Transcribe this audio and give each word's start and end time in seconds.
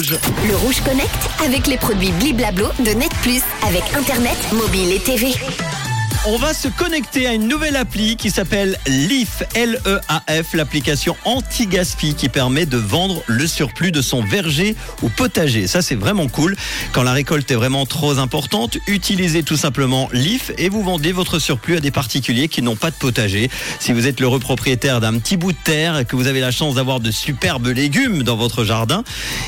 Le 0.00 0.54
Rouge 0.54 0.80
Connect 0.82 1.28
avec 1.44 1.66
les 1.66 1.76
produits 1.76 2.12
Bliblablo 2.12 2.68
de 2.78 2.90
Net 2.90 3.10
Plus 3.20 3.42
avec 3.66 3.82
Internet, 3.96 4.36
mobile 4.52 4.92
et 4.92 5.00
TV. 5.00 5.34
On 6.26 6.36
va 6.36 6.52
se 6.52 6.66
connecter 6.66 7.28
à 7.28 7.32
une 7.32 7.46
nouvelle 7.46 7.76
appli 7.76 8.16
qui 8.16 8.30
s'appelle 8.30 8.76
Leaf, 8.86 9.44
L-E-A-F, 9.54 10.54
l'application 10.54 11.16
anti-gaspi 11.24 12.14
qui 12.14 12.28
permet 12.28 12.66
de 12.66 12.76
vendre 12.76 13.22
le 13.28 13.46
surplus 13.46 13.92
de 13.92 14.02
son 14.02 14.22
verger 14.22 14.74
ou 15.02 15.10
potager. 15.10 15.68
Ça, 15.68 15.80
c'est 15.80 15.94
vraiment 15.94 16.26
cool. 16.26 16.56
Quand 16.92 17.04
la 17.04 17.12
récolte 17.12 17.48
est 17.52 17.54
vraiment 17.54 17.86
trop 17.86 18.18
importante, 18.18 18.78
utilisez 18.88 19.44
tout 19.44 19.56
simplement 19.56 20.08
Leaf 20.12 20.50
et 20.58 20.68
vous 20.68 20.82
vendez 20.82 21.12
votre 21.12 21.38
surplus 21.38 21.76
à 21.76 21.80
des 21.80 21.92
particuliers 21.92 22.48
qui 22.48 22.62
n'ont 22.62 22.76
pas 22.76 22.90
de 22.90 22.96
potager. 22.96 23.48
Si 23.78 23.92
vous 23.92 24.06
êtes 24.06 24.18
le 24.18 24.38
propriétaire 24.38 25.00
d'un 25.00 25.18
petit 25.18 25.36
bout 25.36 25.52
de 25.52 25.58
terre 25.62 25.98
et 25.98 26.04
que 26.04 26.16
vous 26.16 26.26
avez 26.26 26.40
la 26.40 26.50
chance 26.50 26.74
d'avoir 26.74 26.98
de 27.00 27.12
superbes 27.12 27.68
légumes 27.68 28.24
dans 28.24 28.36
votre 28.36 28.64
jardin, 28.64 29.04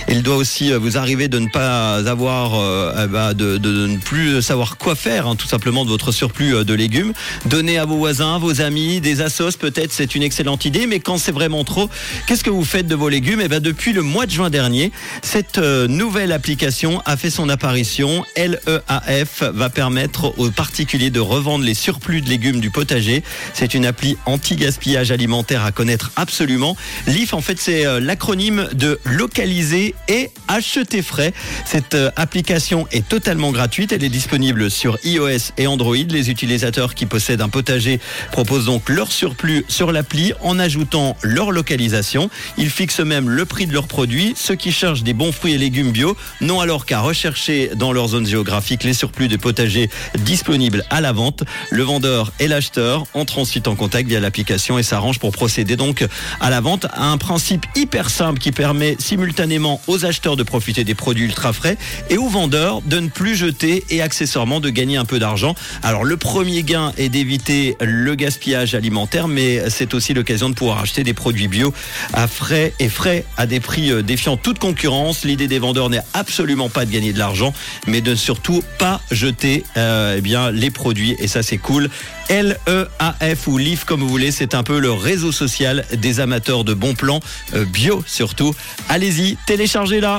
il 0.09 0.23
doit 0.23 0.37
aussi 0.37 0.73
euh, 0.73 0.79
vous 0.79 0.97
arriver 0.97 1.29
de 1.29 1.41
ne 1.41 1.49
pas 1.49 1.97
avoir, 2.09 2.55
euh, 2.55 3.05
eh 3.05 3.09
ben, 3.09 3.35
de, 3.35 3.59
ne 3.59 3.99
plus 3.99 4.41
savoir 4.41 4.79
quoi 4.79 4.95
faire, 4.95 5.27
hein, 5.27 5.35
tout 5.35 5.49
simplement 5.49 5.85
de 5.85 5.91
votre 5.91 6.13
surplus 6.13 6.60
euh, 6.61 6.65
de 6.65 6.75
légumes. 6.75 7.13
Donner 7.47 7.79
à 7.79 7.85
vos 7.85 7.97
voisins, 7.97 8.39
vos 8.39 8.61
amis, 8.61 9.01
des 9.01 9.21
assos, 9.21 9.57
peut-être 9.59 9.93
c'est 9.93 10.15
une 10.15 10.23
excellente 10.23 10.65
idée, 10.65 10.87
mais 10.87 11.01
quand 11.01 11.19
c'est 11.19 11.33
vraiment 11.33 11.65
trop, 11.65 11.89
qu'est-ce 12.27 12.45
que 12.45 12.51
vous 12.51 12.65
faites 12.65 12.87
de 12.87 12.95
vos 12.95 13.09
légumes? 13.09 13.41
Eh 13.43 13.49
ben, 13.49 13.61
depuis 13.61 13.93
le 13.93 14.03
mois 14.03 14.27
de 14.27 14.31
juin 14.31 14.51
dernier, 14.51 14.93
cette 15.23 15.59
euh, 15.59 15.89
nouvelle 15.89 16.33
application 16.33 17.03
a 17.07 17.17
fait 17.17 17.31
son 17.31 17.49
apparition. 17.49 18.25
LEAF 18.37 19.43
va 19.43 19.71
permettre 19.71 20.39
aux 20.39 20.51
particuliers 20.51 21.11
de 21.11 21.21
revendre 21.21 21.65
les 21.65 21.75
surplus 21.75 22.21
de 22.21 22.29
légumes 22.29 22.61
du 22.61 22.71
potager. 22.71 23.23
C'est 23.55 23.75
une 23.75 23.87
appli 23.87 24.17
anti-gaspillage 24.27 25.11
alimentaire 25.11 25.65
à 25.65 25.73
connaître 25.73 26.13
absolument. 26.17 26.77
LIF, 27.07 27.35
en 27.35 27.41
fait, 27.41 27.59
c'est 27.59 27.87
euh, 27.87 28.01
l'acronyme 28.01 28.69
de 28.75 28.99
localiser 29.05 29.95
et 30.09 30.31
acheter 30.49 31.03
frais. 31.03 31.33
Cette 31.65 31.97
application 32.17 32.87
est 32.93 33.09
totalement 33.09 33.51
gratuite. 33.53 33.93
Elle 33.93 34.05
est 34.05 34.09
disponible 34.09 34.71
sur 34.71 34.99
iOS 35.05 35.53
et 35.59 35.67
Android. 35.67 35.97
Les 35.97 36.31
utilisateurs 36.31 36.50
qui 36.95 37.07
possèdent 37.07 37.43
un 37.43 37.49
potager 37.49 38.01
proposent 38.33 38.67
donc 38.67 38.89
leur 38.89 39.13
surplus 39.13 39.65
sur 39.69 39.93
l'appli 39.93 40.33
en 40.41 40.59
ajoutant 40.59 41.17
leur 41.23 41.53
localisation. 41.53 42.29
Ils 42.59 42.71
fixent 42.71 43.01
même 43.01 43.29
le 43.29 43.45
prix 43.45 43.67
de 43.67 43.73
leurs 43.73 43.87
produits. 43.87 44.35
Ceux 44.37 44.57
qui 44.57 44.73
cherchent 44.73 45.03
des 45.03 45.13
bons 45.13 45.31
fruits 45.31 45.55
et 45.55 45.59
légumes 45.59 45.93
bio 45.93 46.17
n'ont 46.41 46.61
alors 46.61 46.87
qu'à 46.87 47.01
rechercher 47.01 47.71
dans 47.77 47.93
leur 47.93 48.09
zone 48.09 48.27
géographique 48.27 48.83
les 48.83 48.95
surplus 48.95 49.29
de 49.29 49.37
potager 49.37 49.91
disponibles 50.19 50.85
à 50.91 51.01
la 51.01 51.13
vente. 51.13 51.45
Le 51.71 51.83
vendeur 51.85 52.33
et 52.41 52.49
l'acheteur 52.49 53.05
entrent 53.15 53.39
ensuite 53.39 53.69
en 53.69 53.77
contact 53.77 54.09
via 54.09 54.19
l'application 54.19 54.79
et 54.79 54.83
s'arrangent 54.83 55.21
pour 55.21 55.31
procéder 55.31 55.77
donc 55.77 56.05
à 56.41 56.51
la 56.51 56.61
vente. 56.61 56.87
Un 56.97 57.17
principe 57.17 57.67
hyper 57.77 58.11
simple 58.11 58.41
qui 58.41 58.51
permet 58.51 58.97
simultanément 58.99 59.81
aux 59.87 60.05
acheteurs 60.05 60.37
de 60.37 60.43
profiter 60.43 60.83
des 60.83 60.95
produits 60.95 61.27
ultra 61.27 61.53
frais 61.53 61.77
et 62.09 62.17
aux 62.17 62.29
vendeurs 62.29 62.83
de 62.83 62.99
ne 62.99 63.09
plus 63.09 63.37
jeter 63.37 63.85
et 63.91 64.03
accessoirement 64.03 64.61
de 64.61 64.71
gagner 64.71 64.97
un 64.97 65.05
peu 65.05 65.19
d'argent. 65.19 65.55
Alors 65.83 66.05
le 66.05 66.17
premier 66.17 66.40
gain 66.45 66.93
est 66.97 67.09
d'éviter 67.09 67.77
le 67.81 68.15
gaspillage 68.15 68.75
alimentaire, 68.75 69.29
mais 69.29 69.69
c'est 69.69 69.95
aussi 69.95 70.15
l'occasion 70.15 70.49
de 70.49 70.55
pouvoir 70.55 70.81
acheter 70.81 71.05
des 71.05 71.15
produits 71.15 71.49
bio 71.49 71.73
à 72.13 72.27
frais 72.27 72.73
et 72.79 72.89
frais 72.89 73.25
à 73.37 73.47
des 73.47 73.61
prix 73.61 73.91
euh, 73.91 74.03
défiant 74.03 74.37
toute 74.37 74.59
concurrence. 74.59 75.25
L'idée 75.25 75.49
des 75.49 75.59
vendeurs 75.59 75.91
n'est 75.91 76.03
absolument 76.15 76.69
pas 76.69 76.85
de 76.87 76.91
gagner 76.91 77.13
de 77.13 77.19
l'argent, 77.19 77.53
mais 77.87 78.01
de 78.01 78.15
surtout 78.15 78.63
pas 78.79 79.01
jeter 79.11 79.65
euh, 79.77 80.17
eh 80.19 80.21
bien 80.21 80.51
les 80.51 80.71
produits 80.71 81.17
et 81.19 81.29
ça 81.29 81.43
c'est 81.43 81.59
cool. 81.59 81.91
L-E-A-F 82.29 83.49
ou 83.49 83.59
LIF 83.59 83.85
comme 83.85 84.01
vous 84.01 84.09
voulez, 84.09 84.31
c'est 84.31 84.55
un 84.55 84.63
peu 84.63 84.79
le 84.79 84.93
réseau 84.93 85.33
social 85.33 85.85
des 85.93 86.21
amateurs 86.21 86.65
de 86.65 86.75
bons 86.75 86.95
plans 86.95 87.21
euh, 87.55 87.65
bio 87.65 88.03
surtout. 88.07 88.55
Allez-y, 88.89 89.37
téléchargez-la. 89.47 90.19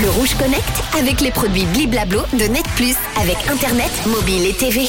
Le 0.00 0.10
Rouge 0.10 0.34
Connect 0.38 0.64
avec 0.98 1.20
les 1.20 1.30
produits 1.30 1.66
Bliblablo 1.74 2.22
de 2.32 2.44
Net 2.44 2.66
Plus 2.76 2.94
avec 3.20 3.36
Internet, 3.50 3.90
mobile 4.06 4.46
et 4.46 4.54
TV. 4.54 4.82